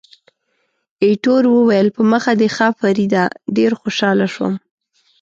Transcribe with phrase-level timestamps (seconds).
[1.03, 3.23] ایټور وویل، په مخه دې ښه فریډه،
[3.57, 4.53] ډېر خوشاله شوم.